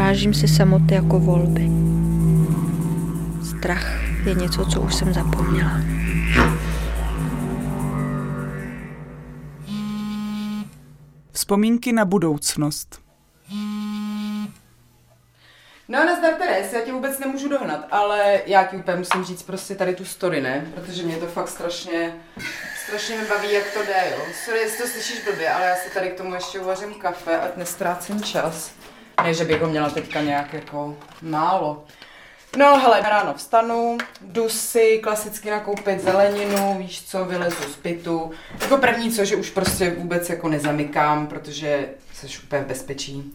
Vážím 0.00 0.34
si 0.34 0.48
samoty 0.48 0.94
jako 0.94 1.18
volby. 1.20 1.68
Strach 3.50 3.86
je 4.26 4.34
něco, 4.34 4.64
co 4.64 4.80
už 4.80 4.94
jsem 4.94 5.14
zapomněla. 5.14 5.70
Vzpomínky 11.32 11.92
na 11.92 12.04
budoucnost. 12.04 13.00
No, 15.88 16.04
nazdar 16.04 16.34
Teres, 16.34 16.72
já 16.72 16.80
tě 16.80 16.92
vůbec 16.92 17.18
nemůžu 17.18 17.48
dohnat, 17.48 17.88
ale 17.90 18.40
já 18.46 18.64
ti 18.64 18.76
úplně 18.76 18.96
musím 18.96 19.24
říct 19.24 19.42
prostě 19.42 19.74
tady 19.74 19.94
tu 19.94 20.04
story, 20.04 20.40
ne? 20.40 20.66
Protože 20.74 21.02
mě 21.02 21.16
to 21.16 21.26
fakt 21.26 21.48
strašně, 21.48 22.12
strašně 22.84 23.16
mě 23.16 23.24
baví, 23.28 23.52
jak 23.52 23.74
to 23.74 23.82
jde, 23.82 24.10
jo. 24.10 24.24
Sorry, 24.44 24.60
jestli 24.60 24.78
to 24.78 24.88
slyšíš 24.90 25.24
blbě, 25.24 25.50
ale 25.50 25.66
já 25.66 25.76
si 25.76 25.94
tady 25.94 26.10
k 26.10 26.16
tomu 26.16 26.34
ještě 26.34 26.60
uvařím 26.60 26.94
kafe, 26.94 27.40
ať 27.40 27.56
nestrácím 27.56 28.22
čas. 28.22 28.72
Ne, 29.22 29.34
že 29.34 29.44
bych 29.44 29.60
ho 29.60 29.68
měla 29.68 29.90
teďka 29.90 30.20
nějak 30.20 30.52
jako 30.52 30.96
málo. 31.22 31.84
No 32.56 32.78
hele, 32.78 33.00
ráno 33.00 33.34
vstanu, 33.34 33.98
jdu 34.20 34.48
si 34.48 35.00
klasicky 35.02 35.50
nakoupit 35.50 36.00
zeleninu, 36.00 36.78
víš 36.78 37.04
co, 37.06 37.24
vylezu 37.24 37.62
z 37.62 37.76
bytu. 37.76 38.30
Jako 38.60 38.76
první 38.76 39.12
co, 39.12 39.24
že 39.24 39.36
už 39.36 39.50
prostě 39.50 39.90
vůbec 39.90 40.30
jako 40.30 40.48
nezamykám, 40.48 41.26
protože 41.26 41.88
jsi 42.12 42.26
úplně 42.44 42.62
v 42.62 42.66
bezpečí. 42.66 43.34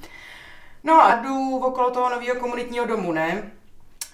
No 0.83 1.03
a 1.03 1.15
jdu 1.15 1.57
okolo 1.57 1.91
toho 1.91 2.09
nového 2.09 2.35
komunitního 2.35 2.85
domu, 2.85 3.11
ne? 3.11 3.51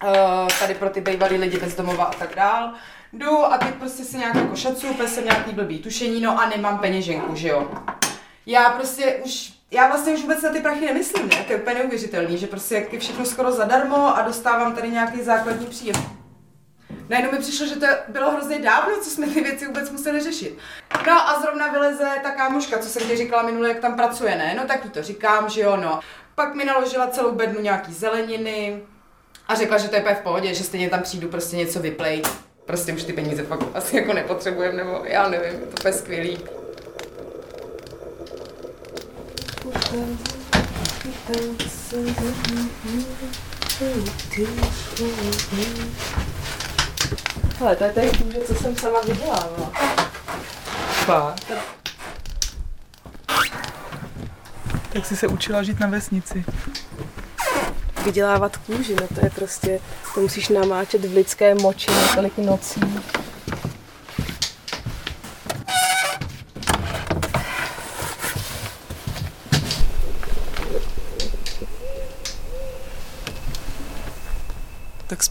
Uh, 0.04 0.48
tady 0.60 0.74
pro 0.74 0.90
ty 0.90 1.00
bývalý 1.00 1.36
lidi 1.36 1.58
bez 1.58 1.76
domova 1.76 2.04
a 2.04 2.14
tak 2.14 2.34
dál. 2.34 2.72
Jdu 3.12 3.44
a 3.44 3.58
teď 3.58 3.74
prostě 3.74 4.04
si 4.04 4.18
nějak 4.18 4.34
jako 4.34 4.56
šacu, 4.56 4.86
jsem 5.06 5.24
nějaký 5.24 5.52
blbý 5.52 5.78
tušení, 5.78 6.20
no 6.20 6.40
a 6.40 6.48
nemám 6.48 6.78
peněženku, 6.78 7.34
že 7.34 7.48
jo. 7.48 7.70
Já 8.46 8.70
prostě 8.70 9.14
už, 9.24 9.52
já 9.72 9.88
vlastně 9.88 10.14
už 10.14 10.22
vůbec 10.22 10.42
na 10.42 10.50
ty 10.50 10.60
prachy 10.60 10.86
nemyslím, 10.86 11.28
ne? 11.28 11.44
To 11.46 11.52
je 11.52 11.58
úplně 11.58 11.78
neuvěřitelný, 11.78 12.38
že 12.38 12.46
prostě 12.46 12.74
jak 12.74 12.92
je 12.92 12.98
všechno 12.98 13.24
skoro 13.24 13.52
zadarmo 13.52 14.16
a 14.16 14.22
dostávám 14.22 14.74
tady 14.74 14.90
nějaký 14.90 15.22
základní 15.22 15.66
příjem. 15.66 15.96
Najednou 17.08 17.32
mi 17.32 17.38
přišlo, 17.38 17.66
že 17.66 17.76
to 17.76 17.86
bylo 18.08 18.30
hrozně 18.30 18.58
dávno, 18.58 18.96
co 19.00 19.10
jsme 19.10 19.26
ty 19.26 19.40
věci 19.40 19.66
vůbec 19.66 19.90
museli 19.90 20.20
řešit. 20.20 20.58
No 21.06 21.12
a 21.12 21.40
zrovna 21.40 21.72
vyleze 21.72 22.10
ta 22.22 22.30
kámoška, 22.30 22.78
co 22.78 22.88
jsem 22.88 23.08
ti 23.08 23.16
říkala 23.16 23.42
minule, 23.42 23.68
jak 23.68 23.78
tam 23.78 23.96
pracuje, 23.96 24.36
ne? 24.36 24.54
No 24.60 24.66
tak 24.66 24.84
jí 24.84 24.90
to 24.90 25.02
říkám, 25.02 25.48
že 25.48 25.60
jo, 25.60 25.76
no. 25.76 26.00
Pak 26.34 26.54
mi 26.54 26.64
naložila 26.64 27.06
celou 27.06 27.32
bednu 27.32 27.60
nějaký 27.60 27.92
zeleniny 27.92 28.82
a 29.48 29.54
řekla, 29.54 29.78
že 29.78 29.88
to 29.88 29.96
je 29.96 30.14
v 30.14 30.20
pohodě, 30.20 30.54
že 30.54 30.64
stejně 30.64 30.90
tam 30.90 31.02
přijdu 31.02 31.28
prostě 31.28 31.56
něco 31.56 31.80
vyplejt. 31.80 32.28
Prostě 32.64 32.92
už 32.92 33.04
ty 33.04 33.12
peníze 33.12 33.42
fakt 33.42 33.62
asi 33.74 33.96
jako 33.96 34.12
nepotřebujeme, 34.12 34.84
nebo 34.84 35.00
já 35.04 35.28
nevím, 35.28 35.60
je 35.60 35.66
to 35.82 35.88
je 35.88 35.94
skvělý. 35.94 36.38
Hele, 47.58 47.76
to 47.76 47.84
je 47.84 47.92
tady 47.92 48.10
kůže, 48.10 48.40
co 48.46 48.54
jsem 48.54 48.76
sama 48.76 49.00
vydělávala. 49.00 49.72
Fakt? 51.04 51.52
Tak 54.92 55.06
jsi 55.06 55.16
se 55.16 55.26
učila 55.26 55.62
žít 55.62 55.80
na 55.80 55.86
vesnici. 55.86 56.44
Vydělávat 58.04 58.56
kůži, 58.56 58.94
no 59.00 59.08
to 59.08 59.24
je 59.24 59.30
prostě, 59.30 59.80
to 60.14 60.20
musíš 60.20 60.48
namáčet 60.48 61.04
v 61.04 61.14
lidské 61.14 61.54
moči 61.54 61.90
několik 61.90 62.38
nocí. 62.38 62.80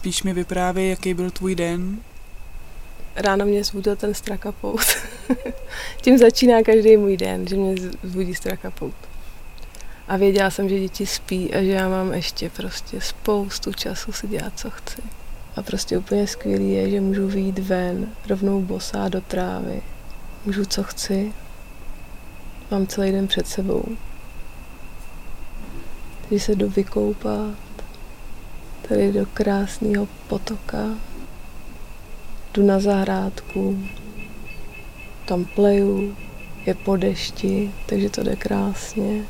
Spíš 0.02 0.22
mi 0.22 0.32
vyprávěj, 0.32 0.90
jaký 0.90 1.14
byl 1.14 1.30
tvůj 1.30 1.54
den. 1.54 2.00
Ráno 3.16 3.46
mě 3.46 3.64
zbudil 3.64 3.96
ten 3.96 4.14
strakapout. 4.14 4.80
Tím 6.00 6.18
začíná 6.18 6.62
každý 6.62 6.96
můj 6.96 7.16
den, 7.16 7.46
že 7.48 7.56
mě 7.56 7.74
zbudí 8.02 8.34
strakapout. 8.34 8.94
A 10.08 10.16
věděla 10.16 10.50
jsem, 10.50 10.68
že 10.68 10.80
děti 10.80 11.06
spí 11.06 11.54
a 11.54 11.62
že 11.62 11.70
já 11.70 11.88
mám 11.88 12.14
ještě 12.14 12.50
prostě 12.50 13.00
spoustu 13.00 13.72
času 13.72 14.12
si 14.12 14.28
dělat, 14.28 14.52
co 14.56 14.70
chci. 14.70 15.02
A 15.56 15.62
prostě 15.62 15.98
úplně 15.98 16.26
skvělý 16.26 16.72
je, 16.72 16.90
že 16.90 17.00
můžu 17.00 17.28
vyjít 17.28 17.58
ven, 17.58 18.08
rovnou 18.28 18.62
bosá 18.62 19.08
do 19.08 19.20
trávy. 19.20 19.82
Můžu, 20.44 20.64
co 20.64 20.82
chci. 20.82 21.32
Mám 22.70 22.86
celý 22.86 23.12
den 23.12 23.26
před 23.26 23.46
sebou. 23.46 23.84
Takže 26.28 26.44
se 26.44 26.54
jdu 26.54 26.68
vykoupat. 26.68 27.61
Tady 28.92 29.12
do 29.12 29.26
krásného 29.34 30.08
potoka. 30.28 30.86
Jdu 32.54 32.66
na 32.66 32.80
zahrádku. 32.80 33.78
Tam 35.28 35.44
pleju. 35.44 36.16
Je 36.66 36.74
po 36.74 36.96
dešti, 36.96 37.70
takže 37.86 38.10
to 38.10 38.22
jde 38.22 38.36
krásně. 38.36 39.24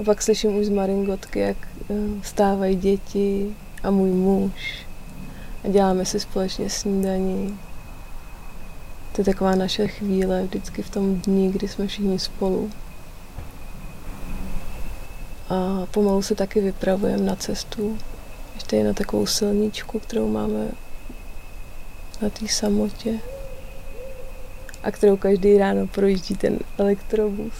A 0.00 0.04
pak 0.04 0.22
slyším 0.22 0.56
už 0.56 0.66
z 0.66 0.68
Maringotky, 0.68 1.38
jak 1.38 1.56
eh, 1.90 1.94
vstávají 2.20 2.76
děti 2.76 3.56
a 3.82 3.90
můj 3.90 4.10
muž. 4.10 4.86
A 5.64 5.68
děláme 5.68 6.04
si 6.04 6.20
společně 6.20 6.70
snídaní. 6.70 7.58
To 9.12 9.20
je 9.20 9.24
taková 9.24 9.54
naše 9.54 9.88
chvíle 9.88 10.42
vždycky 10.42 10.82
v 10.82 10.90
tom 10.90 11.14
dni, 11.14 11.52
kdy 11.52 11.68
jsme 11.68 11.86
všichni 11.86 12.18
spolu. 12.18 12.70
A 15.52 15.86
pomalu 15.90 16.22
se 16.22 16.34
taky 16.34 16.60
vypravujeme 16.60 17.22
na 17.22 17.36
cestu. 17.36 17.98
Ještě 18.54 18.76
je 18.76 18.84
na 18.84 18.92
takovou 18.92 19.26
silničku, 19.26 19.98
kterou 19.98 20.28
máme 20.28 20.68
na 22.22 22.30
té 22.30 22.48
samotě 22.48 23.20
a 24.82 24.90
kterou 24.90 25.16
každý 25.16 25.58
ráno 25.58 25.86
projíždí 25.86 26.36
ten 26.36 26.58
elektrobus. 26.78 27.54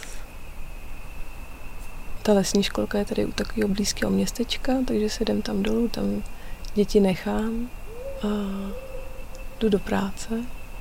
Ta 2.23 2.33
lesní 2.33 2.63
školka 2.63 2.97
je 2.97 3.05
tady 3.05 3.25
u 3.25 3.31
takového 3.31 3.69
blízkého 3.69 4.11
městečka, 4.11 4.73
takže 4.87 5.09
se 5.09 5.23
jdem 5.23 5.41
tam 5.41 5.63
dolů, 5.63 5.87
tam 5.87 6.23
děti 6.75 6.99
nechám 6.99 7.69
a 8.21 8.27
jdu 9.59 9.69
do 9.69 9.79
práce. 9.79 10.29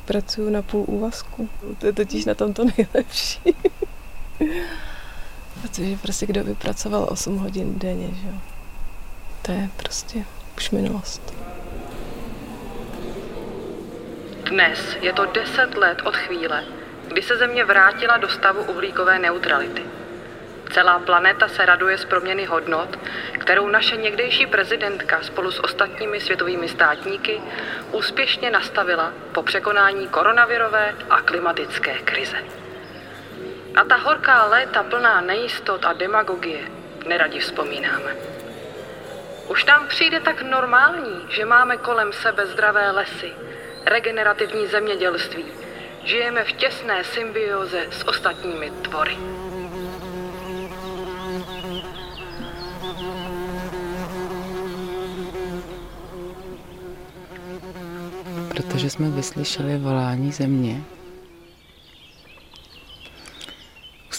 Pracuju 0.04 0.50
na 0.50 0.62
půl 0.62 0.84
úvazku. 0.88 1.48
To 1.78 1.86
je 1.86 1.92
totiž 1.92 2.24
na 2.24 2.34
tom 2.34 2.52
to 2.52 2.64
nejlepší. 2.64 3.40
Protože 5.62 5.96
prostě 6.02 6.26
kdo 6.26 6.44
by 6.44 6.54
pracoval 6.54 7.06
8 7.10 7.38
hodin 7.38 7.78
denně, 7.78 8.08
že 8.22 8.26
jo. 8.28 8.34
To 9.42 9.52
je 9.52 9.68
prostě 9.76 10.24
už 10.56 10.70
minulost. 10.70 11.34
Dnes 14.44 14.96
je 15.00 15.12
to 15.12 15.24
10 15.24 15.74
let 15.74 16.02
od 16.04 16.16
chvíle, 16.16 16.64
kdy 17.08 17.22
se 17.22 17.36
Země 17.36 17.64
vrátila 17.64 18.16
do 18.16 18.28
stavu 18.28 18.62
uhlíkové 18.62 19.18
neutrality. 19.18 19.82
Celá 20.72 20.98
planeta 20.98 21.48
se 21.48 21.66
raduje 21.66 21.98
z 21.98 22.04
proměny 22.04 22.44
hodnot, 22.44 22.98
kterou 23.38 23.68
naše 23.68 23.96
někdejší 23.96 24.46
prezidentka 24.46 25.22
spolu 25.22 25.50
s 25.50 25.64
ostatními 25.64 26.20
světovými 26.20 26.68
státníky 26.68 27.40
úspěšně 27.92 28.50
nastavila 28.50 29.12
po 29.32 29.42
překonání 29.42 30.08
koronavirové 30.08 30.94
a 31.10 31.20
klimatické 31.20 31.98
krize. 31.98 32.61
A 33.74 33.84
ta 33.84 33.96
horká 33.96 34.46
léta 34.46 34.82
plná 34.82 35.20
nejistot 35.20 35.84
a 35.84 35.92
demagogie 35.92 36.60
neradi 37.06 37.38
vzpomínáme. 37.38 38.16
Už 39.48 39.64
nám 39.64 39.88
přijde 39.88 40.20
tak 40.20 40.42
normální, 40.42 41.26
že 41.28 41.44
máme 41.44 41.76
kolem 41.76 42.12
sebe 42.12 42.46
zdravé 42.46 42.90
lesy, 42.90 43.32
regenerativní 43.86 44.66
zemědělství, 44.66 45.44
žijeme 46.04 46.44
v 46.44 46.52
těsné 46.52 47.04
symbioze 47.04 47.86
s 47.90 48.08
ostatními 48.08 48.70
tvory. 48.70 49.16
protože 58.72 58.90
jsme 58.90 59.10
vyslyšeli 59.10 59.78
volání 59.78 60.32
země. 60.32 60.82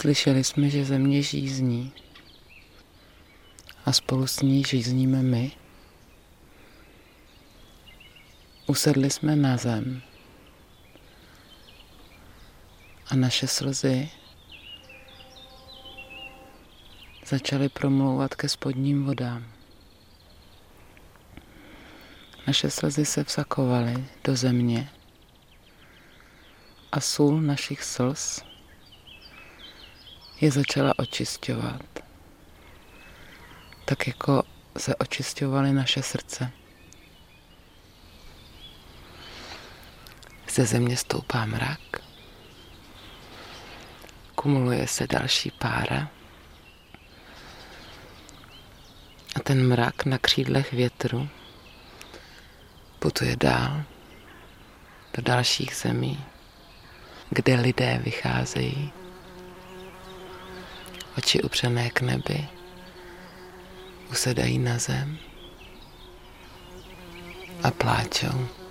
Uslyšeli 0.04 0.44
jsme, 0.44 0.70
že 0.70 0.84
země 0.84 1.22
žízní 1.22 1.92
a 3.84 3.92
spolu 3.92 4.26
s 4.26 4.40
ní 4.40 4.64
žízníme 4.64 5.22
my. 5.22 5.52
Usedli 8.66 9.10
jsme 9.10 9.36
na 9.36 9.56
zem 9.56 10.02
a 13.06 13.16
naše 13.16 13.46
slzy 13.46 14.10
začaly 17.26 17.68
promlouvat 17.68 18.34
ke 18.34 18.48
spodním 18.48 19.04
vodám. 19.04 19.46
Naše 22.46 22.70
slzy 22.70 23.04
se 23.04 23.24
vsakovaly 23.24 24.04
do 24.24 24.36
země 24.36 24.90
a 26.92 27.00
sůl 27.00 27.40
našich 27.40 27.84
slz 27.84 28.53
je 30.40 30.50
začala 30.50 30.98
očisťovat. 30.98 31.82
tak 33.84 34.06
jako 34.06 34.42
se 34.78 34.96
očišťovaly 34.96 35.72
naše 35.72 36.02
srdce. 36.02 36.50
Ze 40.50 40.66
země 40.66 40.96
stoupá 40.96 41.44
mrak, 41.44 41.80
kumuluje 44.34 44.86
se 44.86 45.06
další 45.06 45.50
pára 45.50 46.08
a 49.36 49.40
ten 49.40 49.68
mrak 49.68 50.04
na 50.04 50.18
křídlech 50.18 50.72
větru 50.72 51.28
putuje 52.98 53.36
dál 53.36 53.82
do 55.16 55.22
dalších 55.22 55.74
zemí, 55.76 56.24
kde 57.30 57.54
lidé 57.54 58.00
vycházejí, 58.04 58.92
oči 61.18 61.42
upřené 61.42 61.90
k 61.90 62.00
nebi, 62.00 62.48
usedají 64.10 64.58
na 64.58 64.78
zem 64.78 65.18
a 67.62 67.70
pláčou. 67.70 68.63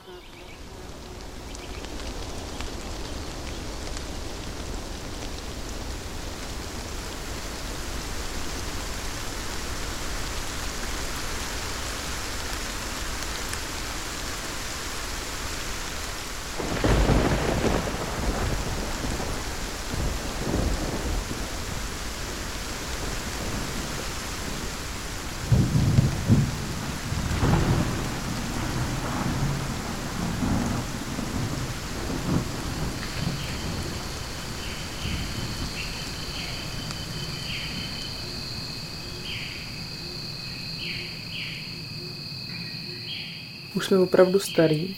Už 43.76 43.86
jsme 43.86 43.98
opravdu 43.98 44.40
starý. 44.40 44.96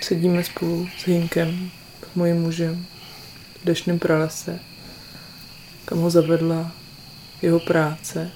Sedíme 0.00 0.44
spolu 0.44 0.88
s 0.98 1.06
Hinkem, 1.06 1.70
s 2.12 2.14
mojím 2.14 2.42
mužem, 2.42 2.86
v 3.62 3.64
dešném 3.64 3.98
pralese, 3.98 4.58
kam 5.84 5.98
ho 5.98 6.10
zavedla 6.10 6.72
jeho 7.42 7.60
práce, 7.60 8.30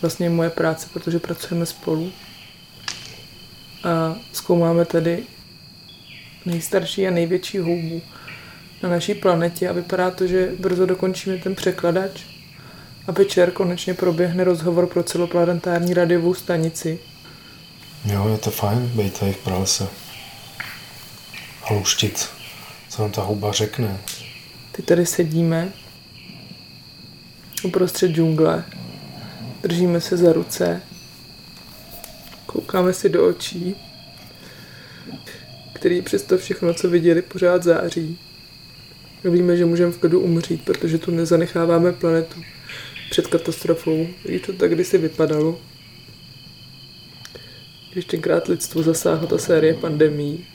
vlastně 0.00 0.30
moje 0.30 0.50
práce, 0.50 0.88
protože 0.92 1.18
pracujeme 1.18 1.66
spolu. 1.66 2.12
A 3.84 4.16
zkoumáme 4.32 4.84
tady 4.84 5.22
nejstarší 6.46 7.06
a 7.06 7.10
největší 7.10 7.58
houbu 7.58 8.02
na 8.82 8.88
naší 8.88 9.14
planetě 9.14 9.68
a 9.68 9.72
vypadá 9.72 10.10
to, 10.10 10.26
že 10.26 10.52
brzo 10.58 10.86
dokončíme 10.86 11.36
ten 11.36 11.54
překladač 11.54 12.22
a 13.06 13.12
večer 13.12 13.50
konečně 13.50 13.94
proběhne 13.94 14.44
rozhovor 14.44 14.86
pro 14.86 15.02
celoplanetární 15.02 15.94
radiovou 15.94 16.34
stanici, 16.34 16.98
Jo, 18.04 18.28
je 18.28 18.38
to 18.38 18.50
fajn 18.50 18.86
být 18.88 19.18
tady 19.18 19.32
v 19.32 19.36
pralese. 19.36 19.88
A 21.62 21.72
luštit, 21.72 22.28
co 22.88 23.02
nám 23.02 23.10
ta 23.10 23.22
houba 23.22 23.52
řekne. 23.52 24.00
Ty 24.72 24.82
tady 24.82 25.06
sedíme 25.06 25.72
uprostřed 27.62 28.10
džungle, 28.10 28.64
držíme 29.62 30.00
se 30.00 30.16
za 30.16 30.32
ruce, 30.32 30.82
koukáme 32.46 32.92
si 32.92 33.08
do 33.08 33.28
očí, 33.28 33.74
který 35.72 36.02
přesto 36.02 36.38
všechno, 36.38 36.74
co 36.74 36.90
viděli, 36.90 37.22
pořád 37.22 37.62
září. 37.62 38.18
Víme, 39.24 39.56
že 39.56 39.64
můžeme 39.64 39.92
v 39.92 39.98
klidu 39.98 40.20
umřít, 40.20 40.64
protože 40.64 40.98
tu 40.98 41.10
nezanecháváme 41.10 41.92
planetu 41.92 42.42
před 43.10 43.26
katastrofou, 43.26 44.06
když 44.24 44.42
to 44.42 44.52
tak 44.52 44.74
kdysi 44.74 44.98
vypadalo 44.98 45.60
když 47.92 48.04
tenkrát 48.04 48.48
lidstvo 48.48 48.82
zasáhla 48.82 49.26
ta 49.26 49.38
série 49.38 49.74
pandemí. 49.74 50.46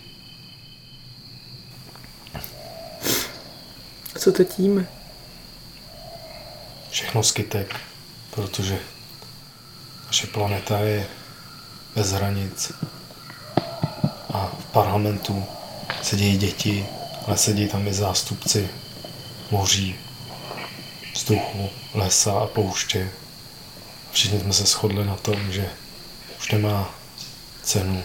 A 4.15 4.19
co 4.19 4.31
teď 4.31 4.59
jíme? 4.59 4.87
Všechno 6.89 7.23
skytek, 7.23 7.75
protože 8.31 8.79
naše 10.05 10.27
planeta 10.27 10.79
je 10.79 11.07
bez 11.95 12.11
hranic. 12.11 12.71
A 14.33 14.57
v 14.59 14.65
parlamentu 14.65 15.45
sedí 16.01 16.37
děti, 16.37 16.85
ale 17.27 17.37
sedí 17.37 17.67
tam 17.67 17.87
i 17.87 17.93
zástupci 17.93 18.69
moří, 19.51 19.95
vzduchu, 21.13 21.69
lesa 21.93 22.39
a 22.39 22.47
pouště. 22.47 23.11
Všichni 24.11 24.39
jsme 24.39 24.53
se 24.53 24.65
shodli 24.65 25.05
na 25.05 25.15
tom, 25.15 25.51
že 25.51 25.69
už 26.39 26.51
nemá 26.51 26.95
cenu 27.65 28.03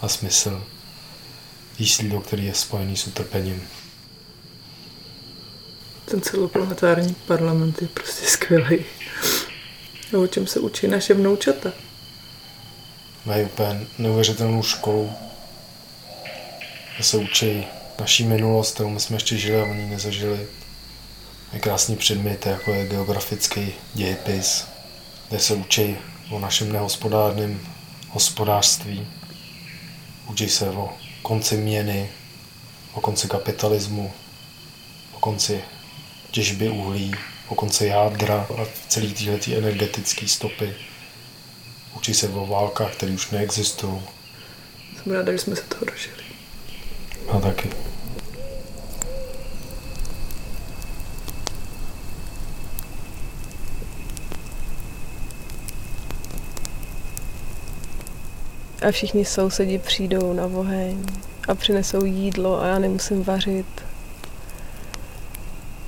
a 0.00 0.08
smysl 0.08 0.64
jízdího, 1.78 2.20
který 2.20 2.46
je 2.46 2.54
spojený 2.54 2.96
s 2.96 3.06
utrpením. 3.06 3.68
Ten 6.04 6.20
celoplanetární 6.20 7.14
parlament 7.14 7.82
je 7.82 7.88
prostě 7.88 8.26
skvělý. 8.26 8.84
A 10.14 10.18
o 10.18 10.26
čem 10.26 10.46
se 10.46 10.60
učí 10.60 10.88
naše 10.88 11.14
vnoučata? 11.14 11.72
Mají 13.24 13.44
úplně 13.44 13.86
neuvěřitelnou 13.98 14.62
školu, 14.62 15.12
kde 16.94 17.04
se 17.04 17.16
učí 17.16 17.66
naší 18.00 18.24
minulost, 18.24 18.74
kterou 18.74 18.98
jsme 18.98 19.16
ještě 19.16 19.36
žili 19.36 19.60
a 19.60 19.64
oni 19.64 19.86
nezažili. 19.86 20.46
Je 21.52 21.60
krásný 21.60 21.96
předmět, 21.96 22.46
jako 22.46 22.72
je 22.72 22.86
geografický 22.86 23.72
dějepis, 23.94 24.66
kde 25.28 25.38
se 25.38 25.54
učí 25.54 25.96
o 26.30 26.38
našem 26.38 26.72
nehospodárném 26.72 27.60
hospodářství. 28.18 29.06
Učí 30.26 30.48
se 30.48 30.70
o 30.70 30.90
konci 31.22 31.56
měny, 31.56 32.10
o 32.92 33.00
konci 33.00 33.28
kapitalismu, 33.28 34.12
o 35.12 35.18
konci 35.18 35.62
těžby 36.30 36.68
uhlí, 36.68 37.14
o 37.48 37.54
konci 37.54 37.86
jádra 37.86 38.46
a 38.62 38.66
celý 38.88 39.14
tyhle 39.14 39.38
energetické 39.58 40.28
stopy. 40.28 40.74
Učí 41.96 42.14
se 42.14 42.28
o 42.28 42.46
válkách, 42.46 42.92
které 42.92 43.12
už 43.12 43.30
neexistují. 43.30 44.02
Jsem 45.02 45.12
ráda, 45.12 45.32
že 45.32 45.38
jsme 45.38 45.56
se 45.56 45.62
toho 45.62 45.84
dožili. 45.84 46.22
A 47.28 47.40
taky. 47.40 47.87
A 58.82 58.90
všichni 58.90 59.24
sousedi 59.24 59.78
přijdou 59.78 60.32
na 60.32 60.44
oheň 60.44 61.04
a 61.48 61.54
přinesou 61.54 62.04
jídlo 62.04 62.62
a 62.62 62.66
já 62.66 62.78
nemusím 62.78 63.24
vařit. 63.24 63.66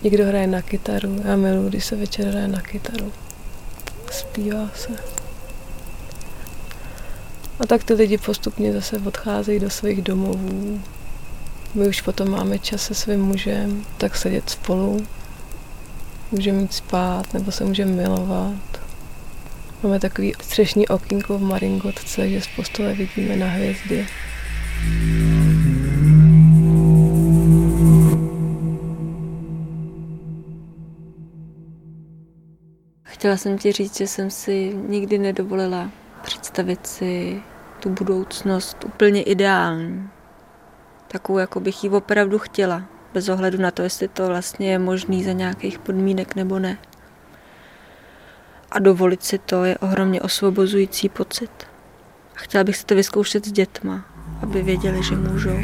Někdo 0.03 0.27
hraje 0.27 0.47
na 0.47 0.63
kytaru, 0.63 1.23
já 1.25 1.37
miluji, 1.37 1.69
když 1.69 1.85
se 1.85 1.97
večer 1.97 2.27
hraje 2.27 2.49
na 2.49 2.61
kytaru. 2.61 3.13
Zpívá 4.11 4.71
se. 4.75 4.89
A 7.61 7.67
tak 7.67 7.85
ty 7.85 7.95
lidi 7.95 8.19
postupně 8.19 8.73
zase 8.73 8.97
odcházejí 9.07 9.61
do 9.61 9.71
svých 9.71 10.03
domovů. 10.03 10.81
My 11.75 11.89
už 11.89 12.01
potom 12.01 12.31
máme 12.31 12.59
čas 12.59 12.83
se 12.83 12.95
svým 12.95 13.23
mužem, 13.23 13.85
tak 13.99 14.17
sedět 14.17 14.51
spolu. 14.51 15.07
Můžeme 16.31 16.61
jít 16.61 16.73
spát, 16.73 17.35
nebo 17.35 17.53
se 17.53 17.65
můžeme 17.65 17.93
milovat. 17.93 18.70
Máme 19.83 20.01
takový 20.01 20.33
střešní 20.43 20.89
okýnko 20.89 21.39
v 21.39 21.43
Maringotce, 21.43 22.29
že 22.29 22.41
z 22.41 22.47
postele 22.57 22.95
vidíme 22.95 23.37
na 23.37 23.47
hvězdy. 23.47 24.07
Chtěla 33.03 33.37
jsem 33.37 33.59
ti 33.59 33.73
říct, 33.73 33.97
že 33.97 34.07
jsem 34.07 34.31
si 34.31 34.75
nikdy 34.89 35.19
nedovolila 35.19 35.91
představit 36.23 36.87
si 36.87 37.43
tu 37.81 37.91
budoucnost 37.91 38.85
úplně 38.85 39.23
ideální. 39.23 40.09
Takovou, 41.09 41.39
jako 41.39 41.61
bych 41.61 41.85
ji 41.85 41.91
opravdu 41.91 42.39
chtěla, 42.39 42.83
bez 43.15 43.29
ohledu 43.29 43.59
na 43.59 43.71
to, 43.71 43.83
jestli 43.83 44.09
to 44.09 44.27
vlastně 44.27 44.71
je 44.71 44.79
možný 44.79 45.25
za 45.25 45.33
nějakých 45.33 45.79
podmínek 45.79 46.35
nebo 46.35 46.59
ne 46.59 46.79
a 48.71 48.79
dovolit 48.79 49.23
si 49.23 49.39
to 49.39 49.65
je 49.65 49.79
ohromně 49.79 50.21
osvobozující 50.21 51.09
pocit. 51.09 51.51
A 52.37 52.39
chtěla 52.39 52.65
bych 52.65 52.77
si 52.77 52.87
to 52.87 52.95
vyzkoušet 52.95 53.47
s 53.47 53.53
dětma, 53.53 54.05
aby 54.43 54.63
věděli, 54.63 55.03
že 55.03 55.17
můžou. 55.17 55.57